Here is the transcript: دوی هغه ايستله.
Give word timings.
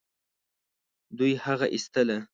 دوی 1.17 1.33
هغه 1.45 1.65
ايستله. 1.75 2.17